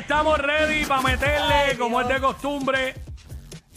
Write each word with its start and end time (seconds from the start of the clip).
Estamos 0.00 0.38
ready 0.38 0.84
para 0.86 1.02
meterle 1.02 1.76
como 1.78 2.00
es 2.00 2.08
de 2.08 2.20
costumbre. 2.20 2.94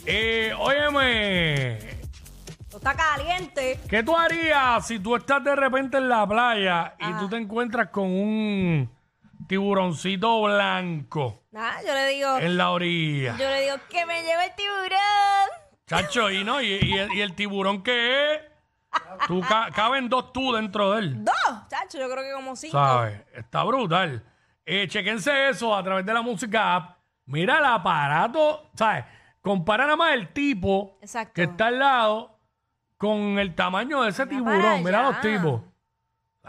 Eh, 0.05 0.53
óyeme, 0.57 1.77
Esto 1.77 2.77
Está 2.77 2.95
caliente. 2.95 3.79
¿qué 3.89 4.03
tú 4.03 4.17
harías 4.17 4.85
si 4.85 4.99
tú 4.99 5.15
estás 5.15 5.43
de 5.43 5.55
repente 5.55 5.97
en 5.97 6.09
la 6.09 6.27
playa 6.27 6.95
y 6.99 7.13
tú 7.19 7.29
te 7.29 7.37
encuentras 7.37 7.89
con 7.89 8.05
un 8.05 8.89
tiburoncito 9.47 10.41
blanco 10.43 11.43
Nada, 11.51 11.81
yo 11.85 11.93
le 11.93 12.07
digo, 12.07 12.37
en 12.39 12.57
la 12.57 12.71
orilla? 12.71 13.35
yo 13.37 13.47
le 13.47 13.61
digo 13.61 13.75
que 13.89 14.05
me 14.05 14.21
lleve 14.23 14.45
el 14.45 14.55
tiburón. 14.55 15.49
Chacho, 15.87 16.31
y 16.31 16.43
no, 16.43 16.61
y, 16.61 16.79
y 16.81 16.97
el, 16.97 17.13
y 17.13 17.21
el 17.21 17.35
tiburón 17.35 17.83
que 17.83 18.33
es, 18.33 18.41
tú 19.27 19.41
ca- 19.41 19.69
caben 19.73 20.09
dos 20.09 20.33
tú 20.33 20.51
dentro 20.53 20.91
de 20.93 20.99
él. 21.01 21.23
Dos, 21.23 21.67
chacho, 21.69 21.99
yo 21.99 22.09
creo 22.09 22.23
que 22.23 22.31
como 22.33 22.55
cinco. 22.55 22.77
¿Sabes? 22.77 23.21
Está 23.35 23.63
brutal. 23.63 24.23
Eh, 24.65 24.87
chequense 24.87 25.49
eso 25.49 25.75
a 25.75 25.83
través 25.83 26.05
de 26.05 26.13
la 26.13 26.21
música 26.21 26.75
app. 26.75 26.97
Mira 27.25 27.59
el 27.59 27.65
aparato, 27.65 28.69
¿sabes? 28.75 29.05
Compara 29.41 29.83
nada 29.83 29.97
más 29.97 30.13
el 30.13 30.29
tipo 30.31 30.97
Exacto. 31.01 31.33
que 31.33 31.43
está 31.43 31.67
al 31.67 31.79
lado 31.79 32.39
con 32.97 33.39
el 33.39 33.53
tamaño 33.55 34.01
de 34.03 34.09
ese 34.09 34.25
Mira 34.25 34.37
tiburón. 34.37 34.83
Mira 34.83 34.99
allá. 34.99 35.09
los 35.09 35.21
tipos. 35.21 35.61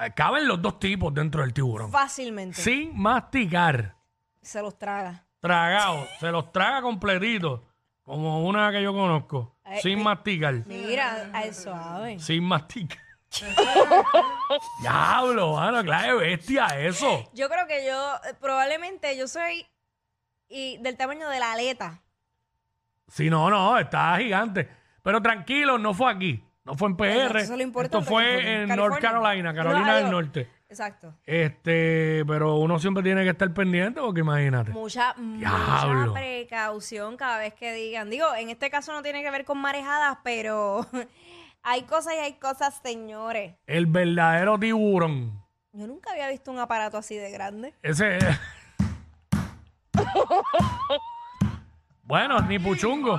Eh, 0.01 0.13
Caben 0.15 0.47
los 0.47 0.63
dos 0.63 0.79
tipos 0.79 1.13
dentro 1.13 1.43
del 1.43 1.53
tiburón. 1.53 1.91
Fácilmente. 1.91 2.61
Sin 2.61 2.97
masticar. 3.01 3.97
Se 4.43 4.61
los 4.63 4.79
traga. 4.79 5.27
Tragado. 5.41 6.07
se 6.21 6.31
los 6.31 6.53
traga 6.53 6.83
completitos. 6.83 7.61
Como 8.05 8.45
una 8.47 8.71
que 8.71 8.83
yo 8.83 8.93
conozco. 8.93 9.57
Eh, 9.65 9.81
sin 9.81 9.99
eh. 9.99 10.03
masticar. 10.05 10.55
Mira, 10.67 11.31
al 11.33 11.55
suave. 11.55 12.19
Sin 12.19 12.45
masticar. 12.45 12.99
Diablo, 14.81 15.55
mano, 15.55 15.83
claro, 15.83 16.19
de 16.19 16.29
bestia 16.29 16.67
eso. 16.79 17.31
Yo 17.35 17.49
creo 17.49 17.67
que 17.67 17.87
yo, 17.87 18.15
eh, 18.29 18.35
probablemente 18.41 19.17
yo 19.17 19.27
soy 19.29 19.67
y 20.49 20.79
del 20.79 20.97
tamaño 20.97 21.29
de 21.29 21.39
la 21.39 21.53
aleta. 21.53 22.03
Sí, 23.09 23.29
no, 23.31 23.51
no, 23.51 23.79
está 23.79 24.17
gigante. 24.19 24.69
Pero 25.03 25.21
tranquilo, 25.21 25.79
no 25.79 25.95
fue 25.95 26.11
aquí. 26.11 26.45
No 26.65 26.75
fue 26.75 26.89
en 26.89 26.97
PR. 26.97 27.07
Exacto, 27.07 27.39
eso 27.39 27.55
es 27.55 27.75
lo 27.75 27.83
Esto 27.83 28.03
fue 28.03 28.25
que 28.25 28.31
fue 28.43 28.55
en 28.55 28.71
en 28.71 28.77
North 28.77 29.01
California. 29.01 29.11
Carolina, 29.11 29.55
Carolina 29.55 29.97
del. 29.97 30.11
Norte. 30.11 30.51
Exacto. 30.69 31.15
Este, 31.25 32.25
pero 32.27 32.57
uno 32.57 32.79
siempre 32.79 33.03
tiene 33.03 33.23
que 33.23 33.31
estar 33.31 33.53
pendiente 33.53 34.01
porque 34.01 34.21
imagínate. 34.21 34.71
Mucha, 34.71 35.15
Diablo. 35.17 36.07
mucha 36.07 36.13
precaución 36.15 37.17
cada 37.17 37.39
vez 37.39 37.53
que 37.55 37.73
digan. 37.75 38.09
Digo, 38.09 38.35
en 38.35 38.49
este 38.49 38.71
caso 38.71 38.93
no 38.93 39.03
tiene 39.03 39.23
que 39.23 39.31
ver 39.31 39.45
con 39.45 39.59
marejadas, 39.59 40.19
pero 40.25 40.87
hay 41.65 41.83
cosas 41.85 42.13
y 42.15 42.19
hay 42.19 42.35
cosas, 42.35 42.79
señores. 42.83 43.55
El 43.67 43.87
verdadero 43.87 44.59
tiburón. 44.59 45.43
Yo 45.73 45.87
nunca 45.87 46.13
había 46.13 46.29
visto 46.29 46.51
un 46.53 46.59
aparato 46.59 46.99
así 46.99 47.17
de 47.17 47.31
grande. 47.31 47.75
Ese 47.83 48.19
Bueno, 52.03 52.39
ni 52.43 52.59
puchungo. 52.59 53.19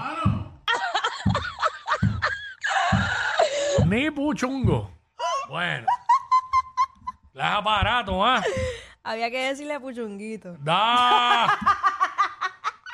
ni 3.88 4.12
puchungo. 4.12 4.92
Bueno. 5.50 5.88
Las 7.34 7.58
aparatos, 7.58 8.16
¿ah? 8.20 8.44
Había 9.04 9.30
que 9.30 9.50
decirle 9.50 9.74
a 9.74 9.80
Puchunguito. 9.80 10.56
Da. 10.60 11.48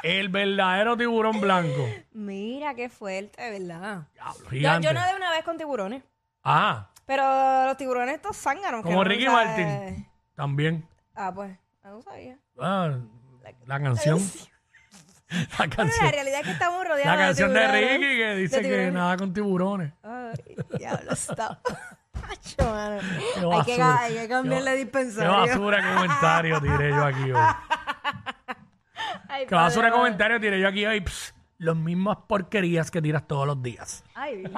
El 0.03 0.29
verdadero 0.29 0.97
tiburón 0.97 1.39
blanco. 1.41 1.87
Mira 2.13 2.73
qué 2.75 2.89
fuerte, 2.89 3.49
¿verdad? 3.51 4.07
Diablo, 4.13 4.43
Yo, 4.43 4.49
gigante. 4.49 4.87
yo 4.87 4.93
nadé 4.93 5.15
una 5.15 5.31
vez 5.31 5.43
con 5.43 5.57
tiburones. 5.57 6.03
Ah, 6.43 6.89
Pero 7.05 7.65
los 7.65 7.77
tiburones 7.77 8.15
estos 8.15 8.37
zánganos. 8.37 8.81
que 8.81 8.89
como 8.89 9.03
no 9.03 9.09
Ricky 9.09 9.25
sabe- 9.25 9.45
Martin. 9.45 10.07
También. 10.35 10.87
Ah, 11.15 11.31
pues. 11.33 11.57
No 11.83 12.01
sabía. 12.01 12.37
Ah, 12.59 12.97
la 13.65 13.79
canción. 13.81 14.19
La 15.59 15.67
canción. 15.69 16.05
la 16.05 16.11
realidad 16.11 16.39
es 16.41 16.45
que 16.45 16.51
estamos 16.51 16.85
rodeados 16.85 17.05
La 17.05 17.25
canción 17.25 17.53
de 17.53 17.59
tiburones. 17.61 17.89
Ricky 17.99 18.17
que 18.17 18.35
dice 18.35 18.55
De 18.57 18.61
que 18.63 18.67
tiburones. 18.67 18.93
nada 18.93 19.17
con 19.17 19.33
tiburones. 19.33 19.93
Ay, 20.03 20.55
diablo, 20.77 21.11
está. 21.13 21.61
Macho, 22.13 22.69
mano. 22.69 22.99
Hay 22.99 23.63
que, 23.65 23.77
basura. 23.77 23.99
hay 23.99 24.13
que 24.15 24.27
cambiarle 24.27 24.91
Qué 24.91 25.27
basura 25.27 25.77
de 25.77 25.93
comentario 25.95 26.61
tiré 26.61 26.89
yo 26.89 27.05
aquí 27.05 27.31
hoy. 27.31 27.41
Ay, 29.31 29.45
Qué 29.47 29.55
basura 29.55 29.85
de 29.87 29.91
padre, 29.91 30.01
comentario 30.03 30.39
tiré 30.39 30.59
yo 30.59 30.67
aquí 30.67 30.85
hoy. 30.85 31.01
Pss, 31.01 31.33
Las 31.57 31.75
mismas 31.75 32.17
porquerías 32.27 32.89
que 32.91 33.01
tiras 33.01 33.27
todos 33.27 33.45
los 33.47 33.61
días. 33.63 34.03
Ay, 34.15 34.43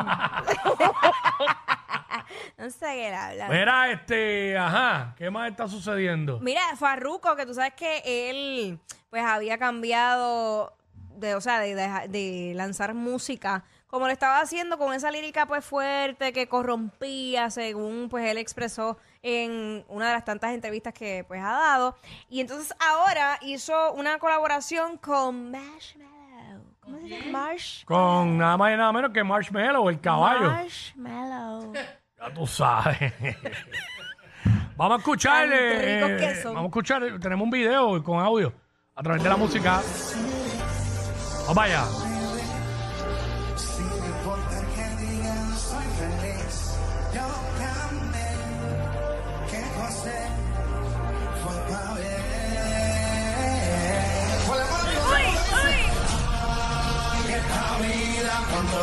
no 2.57 2.69
sé 2.69 2.79
qué 2.85 3.09
le 3.09 3.15
hablan. 3.15 3.49
Mira, 3.51 3.91
este, 3.91 4.57
ajá, 4.57 5.13
¿qué 5.17 5.29
más 5.29 5.49
está 5.51 5.67
sucediendo? 5.67 6.39
Mira, 6.39 6.61
Farruko, 6.77 7.35
que 7.35 7.45
tú 7.45 7.53
sabes 7.53 7.73
que 7.73 8.01
él 8.29 8.79
pues 9.09 9.23
había 9.23 9.57
cambiado 9.57 10.73
de, 11.17 11.35
o 11.35 11.41
sea, 11.41 11.59
de, 11.59 11.75
de- 11.75 12.07
de 12.07 12.53
lanzar 12.55 12.93
música, 12.93 13.63
como 13.93 14.07
lo 14.07 14.11
estaba 14.11 14.39
haciendo 14.39 14.79
con 14.79 14.91
esa 14.91 15.11
lírica 15.11 15.45
pues 15.45 15.63
fuerte 15.63 16.33
que 16.33 16.47
corrompía, 16.47 17.51
según 17.51 18.07
pues 18.09 18.27
él 18.27 18.39
expresó 18.39 18.97
en 19.21 19.85
una 19.87 20.07
de 20.07 20.13
las 20.13 20.25
tantas 20.25 20.51
entrevistas 20.55 20.95
que 20.95 21.23
pues 21.27 21.39
ha 21.43 21.51
dado. 21.51 21.95
Y 22.27 22.41
entonces 22.41 22.75
ahora 22.79 23.37
hizo 23.41 23.93
una 23.93 24.17
colaboración 24.17 24.97
con 24.97 25.51
Marshmallow. 25.51 26.63
¿Cómo 26.79 27.01
se 27.01 27.07
llama? 27.07 27.31
Marsh. 27.31 27.85
Con 27.85 28.39
nada 28.39 28.57
más 28.57 28.73
y 28.73 28.77
nada 28.77 28.91
menos 28.91 29.11
que 29.11 29.23
Marshmallow, 29.23 29.87
el 29.87 30.01
caballo. 30.01 30.49
Marshmallow. 30.49 31.73
Ya 31.73 32.33
tú 32.33 32.47
sabes. 32.47 32.97
vamos 34.75 34.95
a 34.95 34.99
escucharle. 35.01 35.99
Tan 35.99 36.09
ricos 36.09 36.29
que 36.29 36.41
son. 36.41 36.55
vamos 36.55 36.69
a 36.69 36.71
escuchar. 36.71 37.19
Tenemos 37.19 37.45
un 37.45 37.51
video 37.51 38.03
con 38.03 38.19
audio 38.19 38.51
a 38.95 39.03
través 39.03 39.21
de 39.21 39.29
la 39.29 39.37
música. 39.37 39.83
Vamos 41.45 42.12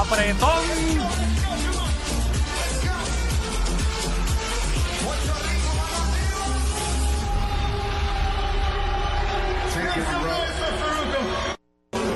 Apretón. 0.00 0.62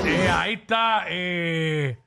Eh, 0.05 0.29
ahí 0.29 0.57
pista, 0.57 1.03
eh, 1.09 1.97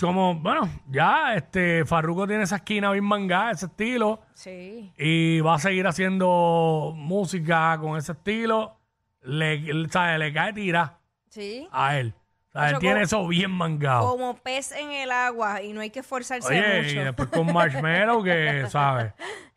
como, 0.00 0.34
bueno, 0.36 0.68
ya, 0.88 1.34
este, 1.34 1.84
Farruko 1.84 2.26
tiene 2.26 2.44
esa 2.44 2.56
esquina 2.56 2.90
bien 2.92 3.04
mangada, 3.04 3.50
ese 3.52 3.66
estilo, 3.66 4.20
Sí. 4.34 4.92
y 4.98 5.40
va 5.40 5.54
a 5.54 5.58
seguir 5.58 5.86
haciendo 5.86 6.92
música 6.96 7.76
con 7.80 7.96
ese 7.98 8.12
estilo. 8.12 8.76
Le, 9.22 9.58
le- 9.58 9.88
¿sabe? 9.88 10.18
le 10.18 10.32
cae 10.32 10.52
tira 10.52 10.98
Sí. 11.28 11.68
a 11.72 11.96
él. 11.98 12.14
O 12.48 12.52
sea, 12.52 12.68
él 12.68 12.74
Ocho, 12.74 12.80
tiene 12.80 12.94
como- 12.94 13.04
eso 13.04 13.28
bien 13.28 13.50
mangado. 13.50 14.10
Como 14.10 14.36
pez 14.36 14.72
en 14.72 14.90
el 14.90 15.10
agua 15.12 15.62
y 15.62 15.72
no 15.72 15.80
hay 15.80 15.90
que 15.90 16.00
esforzarse 16.00 16.48
Oye, 16.48 16.80
y 16.80 16.94
mucho. 16.94 17.04
después 17.04 17.28
con 17.28 17.52
Marshmallow, 17.52 18.22
que, 18.24 18.66
¿sabes? 18.70 19.12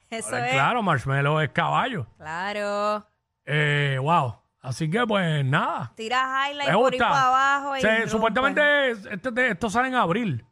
Eso 0.09 0.37
es. 0.37 0.51
Claro, 0.51 0.83
Marshmallow 0.83 1.39
es 1.39 1.49
caballo. 1.51 2.05
Claro. 2.17 3.05
Eh, 3.45 3.97
wow. 4.01 4.35
Así 4.61 4.89
que, 4.89 5.07
pues, 5.07 5.43
nada. 5.45 5.91
Tira 5.95 6.49
highlight 6.49 6.69
Me 6.69 6.75
por 6.75 6.93
ahí 6.93 6.99
gusta. 6.99 7.09
para 7.09 7.27
abajo. 7.27 7.77
Y 7.77 7.81
Se- 7.81 7.87
rompe. 7.95 8.09
supuestamente 8.09 8.91
este- 8.91 9.49
esto 9.51 9.69
sale 9.69 9.87
en 9.87 9.95
abril. 9.95 10.45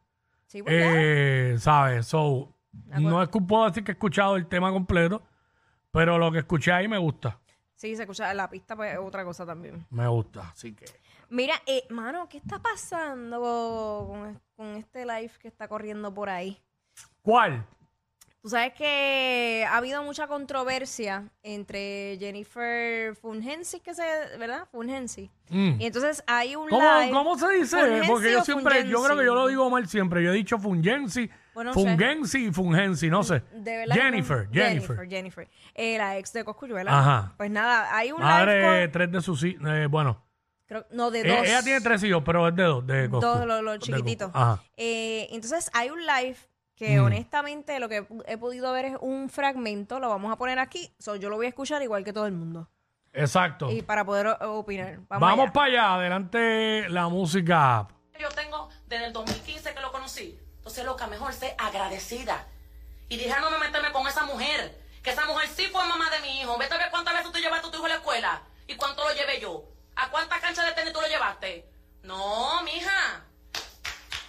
Sí, 0.46 0.62
pues 0.62 0.74
ya. 0.80 0.90
Eh, 0.92 1.56
¿Sabes? 1.58 2.06
So, 2.06 2.56
no 2.88 3.22
es 3.22 3.28
que 3.28 3.38
puedo 3.40 3.66
decir 3.68 3.84
que 3.84 3.92
he 3.92 3.94
escuchado 3.94 4.34
el 4.36 4.46
tema 4.48 4.72
completo, 4.72 5.22
pero 5.92 6.18
lo 6.18 6.32
que 6.32 6.38
escuché 6.38 6.72
ahí 6.72 6.88
me 6.88 6.98
gusta. 6.98 7.38
Sí, 7.76 7.94
se 7.94 8.02
escucha 8.02 8.32
la 8.34 8.50
pista, 8.50 8.74
pues 8.76 8.92
es 8.94 8.98
otra 8.98 9.24
cosa 9.24 9.46
también. 9.46 9.86
Me 9.90 10.08
gusta. 10.08 10.48
Así 10.50 10.74
que. 10.74 10.86
Mira, 11.30 11.54
eh, 11.66 11.84
mano, 11.90 12.28
¿qué 12.28 12.38
está 12.38 12.58
pasando 12.58 13.40
con, 13.40 14.40
con 14.56 14.76
este 14.76 15.04
live 15.06 15.30
que 15.40 15.48
está 15.48 15.68
corriendo 15.68 16.12
por 16.12 16.28
ahí? 16.28 16.58
¿Cuál? 17.22 17.64
Tú 18.42 18.48
sabes 18.48 18.72
que 18.72 19.66
ha 19.68 19.76
habido 19.76 20.02
mucha 20.02 20.26
controversia 20.26 21.24
entre 21.42 22.16
Jennifer 22.18 23.14
Fungensi, 23.16 23.80
que 23.80 23.92
se, 23.94 24.02
¿verdad? 24.38 24.66
Fungensi. 24.72 25.30
Mm. 25.50 25.78
Y 25.78 25.84
entonces 25.86 26.24
hay 26.26 26.56
un 26.56 26.68
¿Cómo, 26.70 26.80
live. 27.00 27.12
cómo 27.12 27.38
se 27.38 27.48
dice? 27.50 27.76
Fungensi 27.78 28.08
Porque 28.08 28.32
yo 28.32 28.42
siempre, 28.42 28.88
yo 28.88 29.02
creo 29.04 29.18
que 29.18 29.24
yo 29.26 29.34
lo 29.34 29.46
digo 29.46 29.68
mal 29.68 29.86
siempre. 29.88 30.24
Yo 30.24 30.30
he 30.32 30.36
dicho 30.36 30.58
Fungensi, 30.58 31.30
Bueno. 31.52 31.74
Fungensi 31.74 32.46
y 32.46 32.50
Fungensi, 32.52 33.10
no 33.10 33.22
sé. 33.22 33.42
De 33.52 33.76
verdad 33.76 33.94
no- 33.94 34.02
Jennifer, 34.02 34.48
Jennifer. 34.50 34.96
Jennifer, 34.96 35.08
Jennifer. 35.08 35.48
Eh, 35.74 35.98
la 35.98 36.16
ex 36.16 36.32
de 36.32 36.42
Coscuyuela. 36.42 36.98
Ajá. 36.98 37.34
Pues 37.36 37.50
nada, 37.50 37.94
hay 37.94 38.10
un 38.10 38.20
Madre 38.20 38.58
live 38.62 38.72
de 38.78 38.84
con- 38.86 38.92
tres 38.92 39.12
de 39.12 39.20
sus 39.20 39.44
eh, 39.44 39.86
bueno, 39.90 40.24
creo- 40.70 40.86
no, 40.92 41.10
de 41.10 41.20
eh, 41.20 41.36
dos. 41.36 41.46
ella 41.46 41.62
tiene 41.62 41.80
tres 41.82 42.02
hijos, 42.04 42.22
pero 42.24 42.46
es 42.48 42.54
de 42.56 42.62
dos. 42.62 42.86
De 42.86 43.10
Coscu. 43.10 43.26
Dos, 43.26 43.62
los, 43.62 43.78
chiquititos. 43.80 44.30
Ajá. 44.32 44.62
Eh, 44.76 45.28
entonces 45.32 45.68
hay 45.74 45.90
un 45.90 46.00
live 46.06 46.36
que 46.76 46.98
Mm. 46.98 47.04
honestamente 47.04 47.78
lo 47.80 47.88
que 47.90 48.06
he 48.26 48.38
podido 48.38 48.72
ver 48.72 48.84
es 48.86 48.96
un 49.00 49.28
fragmento, 49.28 49.98
lo 50.00 50.08
vamos 50.08 50.32
a 50.32 50.36
poner 50.36 50.58
aquí, 50.58 50.90
so, 50.98 51.16
yo 51.16 51.28
lo 51.28 51.36
voy 51.36 51.46
a 51.46 51.48
escuchar 51.50 51.82
igual 51.82 52.04
que 52.04 52.12
todo 52.14 52.24
el 52.26 52.32
mundo. 52.32 52.70
Exacto. 53.12 53.70
Y 53.70 53.82
para 53.82 54.04
poder 54.04 54.28
opinar. 54.42 55.00
Vamos, 55.08 55.20
Vamos 55.28 55.44
allá. 55.46 55.52
para 55.52 55.66
allá. 55.66 55.94
Adelante 55.96 56.88
la 56.88 57.08
música. 57.08 57.88
yo 58.18 58.28
tengo 58.30 58.68
desde 58.86 59.06
el 59.06 59.12
2015 59.12 59.74
que 59.74 59.80
lo 59.80 59.90
conocí. 59.92 60.38
Entonces, 60.58 60.84
loca, 60.84 61.06
mejor 61.06 61.32
ser 61.32 61.54
agradecida. 61.58 62.46
Y 63.08 63.16
dije, 63.16 63.32
"Ah, 63.32 63.40
no 63.40 63.50
me 63.50 63.58
meterme 63.58 63.90
con 63.92 64.06
esa 64.06 64.24
mujer. 64.26 64.78
Que 65.02 65.10
esa 65.10 65.24
mujer 65.26 65.48
sí 65.48 65.64
fue 65.72 65.82
mamá 65.88 66.08
de 66.10 66.20
mi 66.20 66.40
hijo. 66.40 66.56
Vete 66.58 66.74
a 66.74 66.78
ver 66.78 66.88
cuántas 66.90 67.14
veces 67.14 67.32
tú 67.32 67.38
llevaste 67.38 67.66
a 67.66 67.70
tu 67.70 67.78
hijo 67.78 67.86
a 67.86 67.88
la 67.88 67.94
escuela. 67.96 68.42
¿Y 68.68 68.76
cuánto 68.76 69.02
lo 69.02 69.14
llevé 69.14 69.40
yo? 69.40 69.64
¿A 70.00 70.08
cuántas 70.08 70.40
canchas 70.40 70.64
de 70.64 70.72
tenis 70.72 70.94
tú 70.94 71.00
lo 71.00 71.08
llevaste? 71.08 71.68
No, 72.02 72.62
mija. 72.62 73.22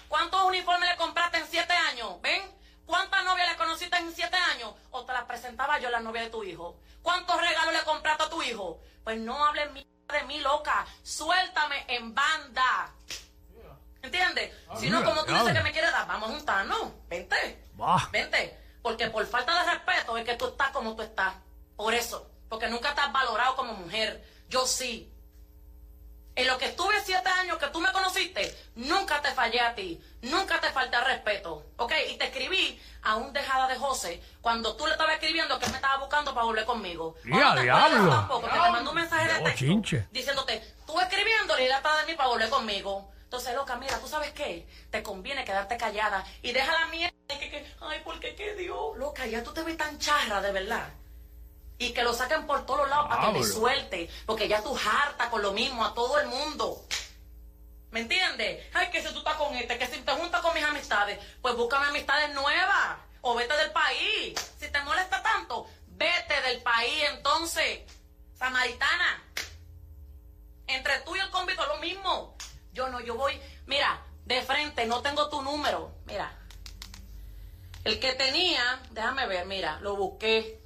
¿Cuántos 0.09 0.43
uniformes 0.43 0.89
le 0.89 0.97
compraste 0.97 1.37
en 1.37 1.47
siete 1.47 1.71
años? 1.71 2.21
¿Ven? 2.21 2.41
¿Cuántas 2.85 3.23
novias 3.23 3.49
le 3.49 3.55
conociste 3.55 3.95
en 3.95 4.13
siete 4.13 4.35
años? 4.35 4.73
¿O 4.89 5.05
te 5.05 5.13
las 5.13 5.23
presentaba 5.23 5.79
yo 5.79 5.89
la 5.89 6.01
novia 6.01 6.23
de 6.23 6.29
tu 6.29 6.43
hijo? 6.43 6.77
¿Cuántos 7.01 7.39
regalos 7.39 7.73
le 7.73 7.83
compraste 7.83 8.23
a 8.23 8.29
tu 8.29 8.43
hijo? 8.43 8.81
Pues 9.05 9.17
no 9.19 9.45
hables 9.45 9.71
mierda 9.71 9.89
de 10.11 10.23
mí, 10.25 10.41
loca. 10.41 10.85
Suéltame 11.03 11.85
en 11.87 12.13
banda. 12.13 12.93
¿Entiendes? 14.01 14.53
Si 14.77 14.89
no, 14.89 15.05
como 15.05 15.23
tú 15.23 15.33
dices 15.33 15.53
que 15.53 15.63
me 15.63 15.71
quieres 15.71 15.93
dar, 15.93 16.05
vamos 16.05 16.31
a 16.31 16.33
juntarnos. 16.33 17.07
Vente. 17.07 17.63
Bah. 17.75 18.09
Vente. 18.11 18.59
Porque 18.81 19.07
por 19.07 19.25
falta 19.25 19.63
de 19.63 19.71
respeto 19.71 20.17
es 20.17 20.25
que 20.25 20.35
tú 20.35 20.47
estás 20.47 20.71
como 20.71 20.97
tú 20.97 21.03
estás. 21.03 21.33
Por 21.77 21.93
eso. 21.93 22.29
Porque 22.49 22.67
nunca 22.67 22.89
estás 22.89 23.09
valorado 23.13 23.55
como 23.55 23.71
mujer. 23.73 24.21
Yo 24.49 24.67
sí. 24.67 25.07
En 26.41 26.47
lo 26.47 26.57
que 26.57 26.65
estuve 26.65 26.95
siete 27.05 27.29
años 27.29 27.59
que 27.59 27.67
tú 27.67 27.79
me 27.79 27.91
conociste, 27.91 28.57
nunca 28.73 29.21
te 29.21 29.29
fallé 29.29 29.59
a 29.61 29.75
ti. 29.75 30.01
Nunca 30.23 30.59
te 30.59 30.71
falté 30.71 30.95
al 30.95 31.05
respeto. 31.05 31.67
¿Ok? 31.77 31.93
Y 32.09 32.17
te 32.17 32.25
escribí 32.25 32.81
a 33.03 33.15
un 33.17 33.31
dejada 33.31 33.67
de 33.67 33.75
José 33.75 34.19
cuando 34.41 34.75
tú 34.75 34.87
le 34.87 34.93
estabas 34.93 35.13
escribiendo 35.13 35.59
que 35.59 35.65
él 35.65 35.71
me 35.71 35.77
estaba 35.77 35.97
buscando 35.97 36.33
para 36.33 36.47
volver 36.47 36.65
conmigo. 36.65 37.13
¡Ya, 37.25 37.51
¿O 37.51 37.55
no 37.55 37.61
diablo! 37.61 38.09
tampoco? 38.09 38.47
Te 38.47 38.57
mandó 38.57 38.89
un 38.89 38.95
mensaje 38.95 39.31
de 39.33 39.39
texto 39.39 39.59
chinche. 39.59 40.07
diciéndote, 40.11 40.63
tú 40.87 40.99
escribiéndole 40.99 41.61
y 41.61 41.65
él 41.67 41.73
atrás 41.73 41.99
de 41.99 42.11
mí 42.11 42.17
para 42.17 42.29
volver 42.29 42.49
conmigo. 42.49 43.11
Entonces, 43.21 43.53
loca, 43.53 43.75
mira, 43.75 43.99
¿tú 43.99 44.07
sabes 44.07 44.31
qué? 44.31 44.67
Te 44.89 45.03
conviene 45.03 45.45
quedarte 45.45 45.77
callada 45.77 46.25
y 46.41 46.53
deja 46.53 46.71
la 46.71 46.87
mierda. 46.87 47.15
de 47.27 47.37
Que, 47.37 47.51
que, 47.51 47.71
ay, 47.81 48.01
¿por 48.03 48.19
qué 48.19 48.33
qué 48.33 48.55
Dios? 48.55 48.97
Loca, 48.97 49.27
ya 49.27 49.43
tú 49.43 49.53
te 49.53 49.61
ves 49.61 49.77
tan 49.77 49.99
charra, 49.99 50.41
de 50.41 50.51
verdad. 50.51 50.89
Y 51.81 51.93
que 51.93 52.03
lo 52.03 52.13
saquen 52.13 52.45
por 52.45 52.63
todos 52.67 52.87
lados 52.87 53.07
para 53.09 53.21
que 53.31 53.39
Diablo. 53.39 53.53
suelte. 53.53 54.07
Porque 54.27 54.47
ya 54.47 54.61
tú 54.61 54.77
harta 54.77 55.31
con 55.31 55.41
lo 55.41 55.51
mismo 55.51 55.83
a 55.83 55.95
todo 55.95 56.19
el 56.19 56.27
mundo. 56.27 56.85
¿Me 57.89 58.01
entiendes? 58.01 58.67
Ay, 58.71 58.91
que 58.91 59.01
si 59.01 59.11
tú 59.11 59.17
estás 59.17 59.33
con 59.33 59.55
este, 59.55 59.79
que 59.79 59.87
si 59.87 59.99
te 60.01 60.11
juntas 60.11 60.41
con 60.41 60.53
mis 60.53 60.63
amistades, 60.63 61.17
pues 61.41 61.55
búscame 61.55 61.87
amistades 61.87 62.35
nuevas. 62.35 62.99
O 63.21 63.33
vete 63.33 63.57
del 63.57 63.71
país. 63.71 64.39
Si 64.59 64.69
te 64.69 64.79
molesta 64.83 65.23
tanto, 65.23 65.65
vete 65.87 66.39
del 66.43 66.61
país 66.61 67.03
entonces. 67.15 67.79
Samaritana. 68.37 69.23
Entre 70.67 70.99
tú 70.99 71.15
y 71.15 71.19
el 71.19 71.29
es 71.29 71.67
lo 71.67 71.77
mismo. 71.77 72.37
Yo 72.73 72.89
no, 72.89 72.99
yo 72.99 73.15
voy, 73.15 73.41
mira, 73.65 74.05
de 74.25 74.39
frente, 74.43 74.85
no 74.85 75.01
tengo 75.01 75.29
tu 75.29 75.41
número. 75.41 75.95
Mira. 76.05 76.31
El 77.83 77.99
que 77.99 78.13
tenía, 78.13 78.83
déjame 78.91 79.25
ver, 79.25 79.47
mira, 79.47 79.79
lo 79.79 79.95
busqué 79.95 80.60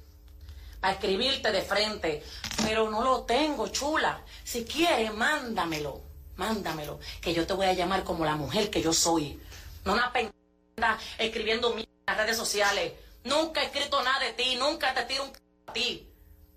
para 0.86 0.94
escribirte 0.94 1.50
de 1.50 1.62
frente, 1.62 2.22
pero 2.64 2.88
no 2.88 3.02
lo 3.02 3.24
tengo, 3.24 3.66
chula. 3.66 4.22
Si 4.44 4.64
quieres, 4.64 5.12
mándamelo, 5.12 6.00
mándamelo, 6.36 7.00
que 7.20 7.34
yo 7.34 7.44
te 7.44 7.54
voy 7.54 7.66
a 7.66 7.72
llamar 7.72 8.04
como 8.04 8.24
la 8.24 8.36
mujer 8.36 8.70
que 8.70 8.80
yo 8.80 8.92
soy. 8.92 9.42
No 9.84 9.94
una 9.94 10.12
pendeja 10.12 10.96
escribiendo 11.18 11.70
mierda 11.70 11.90
en 11.90 12.06
las 12.06 12.16
redes 12.18 12.36
sociales. 12.36 12.92
Nunca 13.24 13.62
he 13.62 13.64
escrito 13.64 14.00
nada 14.04 14.20
de 14.20 14.34
ti, 14.34 14.54
nunca 14.54 14.94
te 14.94 15.02
tiro 15.06 15.24
un 15.24 15.34
c 15.34 15.40
a 15.66 15.72
ti. 15.72 16.08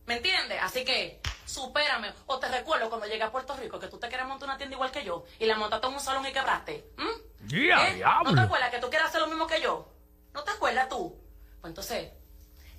¿Me 0.06 0.18
entiendes? 0.18 0.60
Así 0.62 0.86
que, 0.86 1.22
supérame. 1.48 2.14
O 2.28 2.38
te 2.38 2.50
recuerdo 2.50 2.88
cuando 2.88 3.08
llegué 3.08 3.24
a 3.24 3.31
Puerto 3.31 3.58
Rico 3.58 3.80
que 3.80 3.88
tú 3.88 3.98
te 3.98 4.10
quieres 4.10 4.28
montar 4.28 4.48
una 4.48 4.60
tienda 4.60 4.76
igual 4.76 4.92
que 4.92 5.04
yo 5.04 5.26
y 5.40 5.48
la 5.48 5.56
montaste 5.56 5.88
en 5.88 5.94
un 5.96 6.00
salón 6.00 6.24
y 6.28 6.31
quebraste. 6.31 6.94
¿Mm? 6.98 7.48
¡Ya, 7.48 7.90
¿Eh? 7.90 8.04
¿No 8.24 8.36
te 8.36 8.42
acuerdas 8.42 8.70
que 8.70 8.78
tú 8.78 8.92
quieres 8.92 9.07
hacer 9.07 9.21
lo 9.21 9.28
mismo 9.28 9.48
que 9.48 9.59
yo? 9.59 9.92
¿No 10.36 10.44
te 10.44 10.52
acuerdas 10.52 10.88
tú? 10.88 11.18
Pues 11.62 11.71
entonces, 11.71 12.12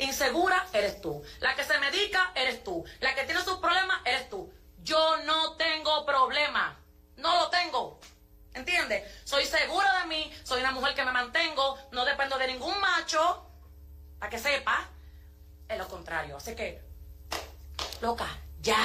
insegura 0.04 0.66
eres 0.72 1.00
tú. 1.00 1.22
La 1.40 1.54
que 1.54 1.64
se 1.64 1.78
medica 1.78 2.32
eres 2.34 2.64
tú. 2.64 2.84
La 3.00 3.14
que 3.14 3.24
tiene 3.24 3.42
sus 3.42 3.58
problemas 3.58 4.00
eres 4.04 4.28
tú. 4.28 4.52
Yo 4.82 5.16
no 5.24 5.56
tengo 5.56 6.04
problema. 6.06 6.78
No 7.16 7.34
lo 7.38 7.50
tengo. 7.50 8.00
¿Entiendes? 8.54 9.04
Soy 9.24 9.44
segura 9.44 10.00
de 10.00 10.06
mí. 10.06 10.32
Soy 10.42 10.60
una 10.60 10.72
mujer 10.72 10.94
que 10.94 11.04
me 11.04 11.12
mantengo. 11.12 11.78
No 11.92 12.04
dependo 12.04 12.38
de 12.38 12.48
ningún 12.48 12.78
macho. 12.80 13.46
Para 14.18 14.30
que 14.30 14.38
sepa. 14.38 14.88
Es 15.68 15.78
lo 15.78 15.86
contrario. 15.86 16.36
Así 16.36 16.54
que, 16.54 16.82
loca, 18.00 18.26
ya. 18.60 18.84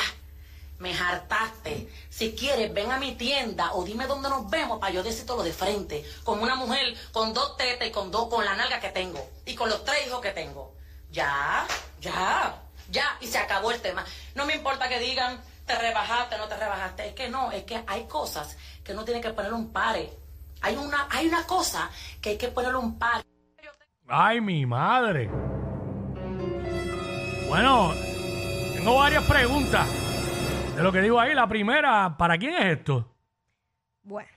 Me 0.78 0.94
hartaste. 0.94 1.90
Si 2.10 2.36
quieres, 2.36 2.74
ven 2.74 2.92
a 2.92 3.00
mi 3.00 3.14
tienda 3.16 3.74
o 3.74 3.86
dime 3.86 4.08
dónde 4.08 4.30
nos 4.30 4.50
vemos 4.50 4.80
para 4.80 4.92
yo 4.92 5.02
decirte 5.02 5.32
lo 5.32 5.42
de 5.44 5.54
frente. 5.54 6.06
Como 6.26 6.44
una 6.44 6.56
mujer 6.56 6.94
con 7.14 7.34
dos 7.34 7.56
tetas 7.56 7.88
y 7.88 7.92
con 7.92 8.12
dos, 8.12 8.28
con 8.28 8.44
la 8.44 8.56
nalga 8.56 8.82
que 8.82 8.90
tengo. 8.90 9.30
Y 9.46 9.56
con 9.56 9.70
los 9.70 9.86
tres 9.86 10.06
hijos 10.06 10.20
que 10.20 10.32
tengo. 10.32 10.76
Ya, 11.16 11.66
ya, 12.02 12.62
ya. 12.92 13.18
Y 13.22 13.28
se 13.28 13.38
acabó 13.38 13.72
el 13.72 13.82
tema. 13.82 14.04
No 14.36 14.46
me 14.46 14.54
importa 14.54 14.90
que 14.90 15.00
digan, 15.00 15.40
te 15.66 15.74
rebajaste, 15.74 16.38
no 16.38 16.50
te 16.50 16.58
rebajaste. 16.58 17.08
Es 17.08 17.14
que 17.14 17.30
no, 17.30 17.54
es 17.54 17.64
que 17.64 17.82
hay 17.88 18.04
cosas 18.04 18.58
que 18.84 18.92
uno 18.92 19.06
tiene 19.06 19.22
que 19.22 19.30
poner 19.30 19.54
un 19.54 19.72
pare. 19.72 20.12
Hay 20.62 20.76
una, 20.76 21.08
hay 21.10 21.28
una 21.28 21.48
cosa 21.48 21.90
que 22.22 22.32
hay 22.32 22.38
que 22.38 22.50
ponerle 22.50 22.80
un 22.80 23.00
pare. 23.00 23.24
Ay, 24.10 24.42
mi 24.42 24.66
madre. 24.66 25.30
Bueno, 27.48 27.94
tengo 28.74 28.98
varias 28.98 29.24
preguntas 29.24 29.88
de 30.76 30.84
lo 30.84 30.92
que 30.92 31.00
digo 31.00 31.18
ahí. 31.18 31.34
La 31.34 31.48
primera, 31.48 32.18
¿para 32.18 32.38
quién 32.38 32.56
es 32.56 32.78
esto? 32.78 33.10
Bueno, 34.04 34.30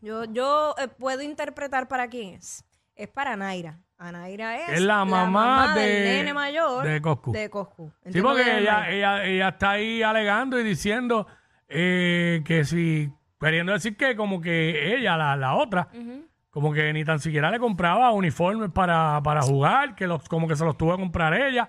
yo, 0.00 0.24
yo 0.24 0.74
eh, 0.76 0.88
puedo 0.88 1.22
interpretar 1.22 1.86
para 1.86 2.08
quién 2.08 2.34
es. 2.34 2.64
Es 2.96 3.08
para 3.08 3.36
Naira. 3.36 3.78
Anaira 4.00 4.56
es, 4.56 4.68
Es 4.70 4.80
la 4.80 5.04
mamá 5.04 5.74
del 5.74 5.84
de- 5.86 6.04
nene 6.16 6.34
mayor 6.34 6.84
de 6.84 7.00
Coscu. 7.02 7.32
De 7.32 7.50
Coscu. 7.50 7.92
Sí, 8.02 8.06
Entiendo 8.06 8.34
que 8.34 8.42
porque 8.42 8.58
ella, 8.58 8.88
ella, 8.90 9.24
ella 9.24 9.48
está 9.48 9.70
ahí 9.72 10.02
alegando 10.02 10.58
y 10.58 10.64
diciendo 10.64 11.26
eh, 11.68 12.42
que 12.44 12.64
si, 12.64 13.12
queriendo 13.38 13.72
decir 13.72 13.96
que 13.96 14.16
como 14.16 14.40
que 14.40 14.94
ella, 14.96 15.16
la, 15.16 15.36
la 15.36 15.54
otra, 15.54 15.88
como 16.50 16.72
que 16.72 16.92
ni 16.92 17.04
tan 17.04 17.20
siquiera 17.20 17.50
le 17.50 17.58
compraba 17.60 18.10
uniformes 18.12 18.70
para, 18.70 19.20
para 19.22 19.42
jugar, 19.42 19.94
que 19.94 20.06
los, 20.06 20.26
como 20.28 20.48
que 20.48 20.56
se 20.56 20.64
los 20.64 20.76
tuvo 20.78 20.96
que 20.96 21.02
comprar 21.02 21.34
ella, 21.34 21.68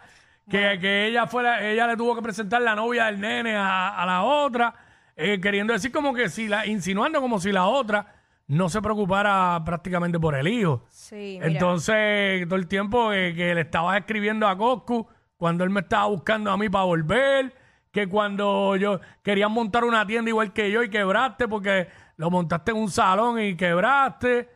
que, 0.50 0.79
que 0.79 1.05
ella 1.07 1.27
fuera, 1.27 1.63
ella 1.63 1.85
le 1.85 1.97
tuvo 1.97 2.15
que 2.15 2.21
presentar 2.21 2.61
la 2.61 2.75
novia 2.75 3.05
del 3.05 3.19
nene 3.19 3.55
a, 3.55 3.89
a 3.89 4.05
la 4.05 4.23
otra, 4.23 4.73
eh, 5.15 5.39
queriendo 5.41 5.73
decir 5.73 5.91
como 5.91 6.13
que 6.13 6.29
si 6.29 6.47
la, 6.47 6.65
insinuando 6.65 7.21
como 7.21 7.39
si 7.39 7.51
la 7.51 7.65
otra 7.67 8.15
no 8.51 8.70
se 8.70 8.81
preocupara 8.81 9.62
prácticamente 9.65 10.20
por 10.20 10.36
el 10.36 10.48
hijo. 10.48 10.84
Sí, 10.89 11.38
mira. 11.39 11.48
Entonces, 11.48 12.46
todo 12.48 12.55
el 12.58 12.67
tiempo 12.67 13.13
eh, 13.13 13.34
que 13.34 13.55
le 13.55 13.62
estaba 13.62 13.98
escribiendo 13.98 14.48
a 14.48 14.58
Coscu, 14.58 15.08
cuando 15.38 15.63
él 15.63 15.70
me 15.70 15.79
estaba 15.81 16.08
buscando 16.08 16.51
a 16.51 16.58
mí 16.58 16.70
para 16.70 16.84
volver, 16.86 17.55
que 17.91 18.08
cuando 18.08 18.75
yo 18.75 19.00
quería 19.24 19.48
montar 19.48 19.84
una 19.86 20.05
tienda 20.05 20.29
igual 20.29 20.53
que 20.53 20.70
yo 20.72 20.84
y 20.84 20.89
quebraste 20.89 21.48
porque 21.48 21.88
lo 22.17 22.29
montaste 22.29 22.72
en 22.72 22.77
un 22.77 22.89
salón 22.91 23.39
y 23.39 23.55
quebraste. 23.55 24.50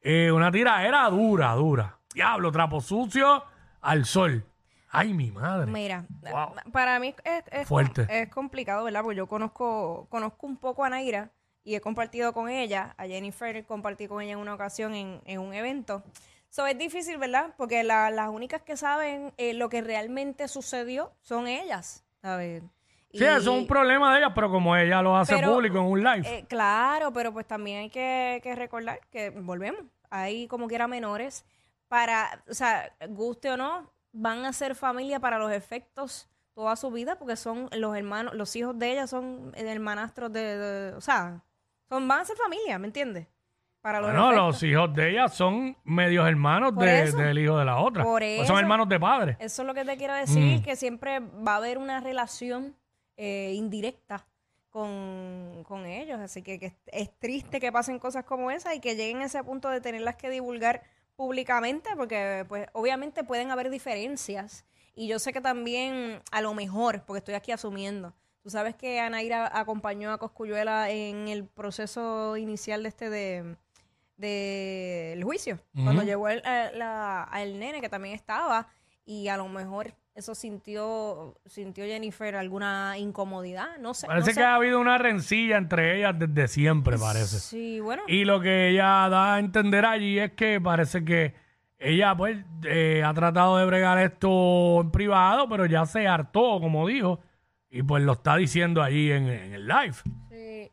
Eh, 0.00 0.30
una 0.32 0.50
tira 0.50 1.08
dura, 1.10 1.52
dura. 1.54 1.98
Diablo, 2.14 2.50
trapo 2.52 2.80
sucio 2.80 3.44
al 3.82 4.04
sol. 4.04 4.44
Ay, 4.90 5.12
mi 5.12 5.30
madre. 5.30 5.70
Mira, 5.70 6.06
Wow. 6.30 6.54
para 6.72 6.98
mí 6.98 7.14
es, 7.24 7.44
es- 7.50 7.68
Fuerte. 7.68 8.06
es 8.08 8.28
complicado, 8.30 8.84
¿verdad? 8.84 9.02
Porque 9.02 9.16
yo 9.16 9.26
conozco, 9.26 10.06
conozco 10.10 10.46
un 10.46 10.56
poco 10.56 10.84
a 10.84 10.90
Naira 10.90 11.30
y 11.66 11.74
he 11.74 11.80
compartido 11.80 12.32
con 12.32 12.48
ella, 12.48 12.94
a 12.96 13.06
Jennifer 13.06 13.66
compartí 13.66 14.06
con 14.06 14.22
ella 14.22 14.32
en 14.32 14.38
una 14.38 14.54
ocasión 14.54 14.94
en, 14.94 15.20
en 15.26 15.40
un 15.40 15.52
evento. 15.52 16.02
So, 16.48 16.64
es 16.66 16.78
difícil, 16.78 17.18
¿verdad? 17.18 17.54
Porque 17.56 17.82
la- 17.82 18.10
las 18.10 18.28
únicas 18.30 18.62
que 18.62 18.76
saben 18.76 19.32
eh, 19.36 19.52
lo 19.52 19.68
que 19.68 19.82
realmente 19.82 20.46
sucedió 20.48 21.12
son 21.20 21.48
ellas, 21.48 22.04
¿sabes? 22.22 22.62
Sí, 23.12 23.24
eso 23.24 23.36
es 23.36 23.46
un 23.48 23.66
problema 23.66 24.12
de 24.12 24.20
ella, 24.20 24.32
pero 24.34 24.50
como 24.50 24.76
ella 24.76 25.02
lo 25.02 25.16
hace 25.16 25.34
Pero, 25.34 25.54
público 25.54 25.78
en 25.78 25.84
un 25.84 26.04
live. 26.04 26.22
Eh, 26.38 26.44
claro, 26.48 27.12
pero 27.12 27.32
pues 27.32 27.46
también 27.46 27.80
hay 27.80 27.90
que, 27.90 28.40
que 28.42 28.54
recordar 28.54 29.00
que 29.10 29.30
volvemos. 29.30 29.82
Hay 30.10 30.46
como 30.48 30.68
quiera 30.68 30.86
menores 30.86 31.44
para, 31.88 32.42
o 32.48 32.54
sea, 32.54 32.92
guste 33.08 33.50
o 33.50 33.56
no, 33.56 33.90
van 34.12 34.44
a 34.44 34.52
ser 34.52 34.74
familia 34.76 35.18
para 35.18 35.38
los 35.38 35.50
efectos 35.50 36.28
toda 36.54 36.74
su 36.76 36.90
vida 36.90 37.18
porque 37.18 37.36
son 37.36 37.68
los 37.72 37.96
hermanos, 37.96 38.34
los 38.34 38.54
hijos 38.56 38.78
de 38.78 38.92
ella 38.92 39.06
son 39.06 39.52
hermanastros 39.56 40.32
de, 40.32 40.56
de- 40.58 40.94
o 40.94 41.00
sea, 41.00 41.42
son 41.88 42.06
van 42.08 42.20
a 42.20 42.24
ser 42.24 42.36
familia, 42.36 42.78
¿me 42.78 42.86
entiendes? 42.86 43.26
Para 43.80 44.00
los 44.00 44.10
Bueno, 44.10 44.26
efectos. 44.30 44.46
los 44.46 44.62
hijos 44.64 44.94
de 44.94 45.10
ella 45.10 45.28
son 45.28 45.76
medios 45.84 46.26
hermanos 46.26 46.72
Por 46.72 46.84
de- 46.84 47.02
eso. 47.04 47.16
del 47.18 47.38
hijo 47.38 47.56
de 47.56 47.64
la 47.64 47.76
otra. 47.78 48.02
Por 48.02 48.20
Pues 48.20 48.40
eso. 48.40 48.46
son 48.48 48.58
hermanos 48.58 48.88
de 48.88 48.98
padre. 48.98 49.36
Eso 49.38 49.62
es 49.62 49.66
lo 49.68 49.74
que 49.74 49.84
te 49.84 49.96
quiero 49.96 50.14
decir, 50.14 50.58
Mm. 50.58 50.62
que 50.62 50.74
siempre 50.74 51.20
va 51.20 51.52
a 51.52 51.56
haber 51.56 51.78
una 51.78 52.00
relación 52.00 52.74
eh, 53.18 53.52
indirecta 53.54 54.26
con, 54.70 55.62
con 55.66 55.86
ellos. 55.86 56.20
Así 56.20 56.42
que, 56.42 56.58
que 56.58 56.66
es, 56.66 56.74
es 56.86 57.18
triste 57.18 57.60
que 57.60 57.72
pasen 57.72 57.98
cosas 57.98 58.24
como 58.24 58.50
esa 58.50 58.74
y 58.74 58.80
que 58.80 58.94
lleguen 58.96 59.22
a 59.22 59.24
ese 59.26 59.42
punto 59.42 59.70
de 59.70 59.80
tenerlas 59.80 60.16
que 60.16 60.28
divulgar 60.30 60.82
públicamente, 61.16 61.90
porque 61.96 62.44
pues 62.48 62.66
obviamente 62.74 63.24
pueden 63.24 63.50
haber 63.50 63.70
diferencias. 63.70 64.66
Y 64.94 65.08
yo 65.08 65.18
sé 65.18 65.32
que 65.32 65.40
también, 65.40 66.20
a 66.30 66.40
lo 66.42 66.52
mejor, 66.54 67.04
porque 67.06 67.18
estoy 67.18 67.34
aquí 67.34 67.52
asumiendo, 67.52 68.12
tú 68.46 68.50
sabes 68.50 68.76
que 68.76 69.00
Anaira 69.00 69.50
acompañó 69.58 70.12
a 70.12 70.18
Coscuyuela 70.18 70.88
en 70.90 71.26
el 71.26 71.46
proceso 71.46 72.36
inicial 72.36 72.84
de 72.84 72.88
este 72.88 73.10
de 73.10 73.56
del 74.16 75.24
juicio, 75.24 75.58
cuando 75.74 76.04
llegó 76.04 76.28
el, 76.28 76.40
la- 76.44 77.24
al 77.24 77.58
nene 77.58 77.80
que 77.80 77.88
también 77.88 78.14
estaba 78.14 78.68
y 79.04 79.26
a 79.26 79.36
lo 79.36 79.48
mejor 79.48 79.94
eso 80.14 80.36
sintió 80.36 81.34
sintió 81.44 81.84
Jennifer 81.84 82.36
alguna 82.36 82.94
incomodidad, 82.98 83.78
no 83.80 83.94
sé. 83.94 84.06
Parece 84.06 84.28
no 84.30 84.34
sé. 84.34 84.40
que 84.40 84.44
ha 84.44 84.54
habido 84.54 84.78
una 84.78 84.96
rencilla 84.96 85.56
entre 85.56 85.98
ellas 85.98 86.14
desde 86.16 86.46
siempre, 86.46 86.96
parece. 86.96 87.40
Sí, 87.40 87.80
bueno. 87.80 88.04
Y 88.06 88.24
lo 88.24 88.40
que 88.40 88.68
ella 88.68 89.08
da 89.08 89.34
a 89.34 89.38
entender 89.40 89.84
allí 89.84 90.20
es 90.20 90.30
que 90.34 90.60
parece 90.60 91.04
que 91.04 91.34
ella 91.80 92.16
pues 92.16 92.38
eh, 92.64 93.02
ha 93.04 93.12
tratado 93.12 93.58
de 93.58 93.66
bregar 93.66 93.98
esto 93.98 94.82
en 94.82 94.92
privado, 94.92 95.48
pero 95.48 95.66
ya 95.66 95.84
se 95.84 96.06
hartó, 96.06 96.60
como 96.60 96.86
dijo, 96.86 97.18
y 97.76 97.82
pues 97.82 98.02
lo 98.02 98.12
está 98.12 98.36
diciendo 98.36 98.82
allí 98.82 99.12
en, 99.12 99.28
en 99.28 99.52
el 99.52 99.66
live. 99.66 99.94
Sí. 100.30 100.72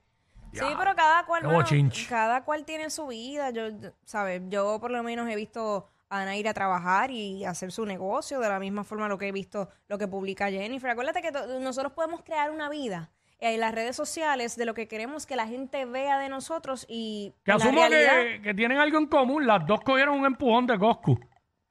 Sí, 0.54 0.66
pero 0.78 0.96
cada 0.96 1.26
cual, 1.26 1.44
mano, 1.44 1.66
cada 2.08 2.44
cual 2.44 2.64
tiene 2.64 2.92
su 2.92 3.08
vida. 3.08 3.50
Yo, 3.50 3.70
¿sabes? 4.06 4.42
Yo 4.50 4.80
por 4.80 4.92
lo 4.92 5.02
menos 5.02 5.28
he 5.28 5.36
visto 5.36 5.88
a 6.10 6.22
Ana 6.22 6.38
ir 6.38 6.48
a 6.48 6.54
trabajar 6.54 7.10
y 7.10 7.44
hacer 7.44 7.72
su 7.72 7.88
negocio 7.88 8.40
de 8.40 8.50
la 8.50 8.60
misma 8.60 8.84
forma 8.84 9.08
lo 9.08 9.18
que 9.18 9.30
he 9.30 9.32
visto, 9.32 9.70
lo 9.88 9.98
que 9.98 10.08
publica 10.08 10.52
Jennifer. 10.52 10.92
Acuérdate 10.92 11.24
que 11.24 11.32
nosotros 11.60 11.94
podemos 11.94 12.22
crear 12.22 12.52
una 12.52 12.70
vida 12.70 13.10
en 13.40 13.60
las 13.60 13.74
redes 13.74 13.96
sociales 13.96 14.56
de 14.56 14.66
lo 14.66 14.76
que 14.76 14.88
queremos 14.88 15.26
que 15.26 15.36
la 15.36 15.48
gente 15.48 15.86
vea 15.86 16.20
de 16.20 16.30
nosotros 16.30 16.86
y 16.88 17.34
Que 17.44 17.54
asumo 17.54 17.80
realidad, 17.80 18.22
que, 18.22 18.42
que 18.44 18.54
tienen 18.54 18.78
algo 18.78 19.00
en 19.00 19.08
común. 19.08 19.48
Las 19.48 19.66
dos 19.66 19.82
cogieron 19.82 20.20
un 20.20 20.26
empujón 20.28 20.68
de 20.68 20.78
Coscu 20.78 21.20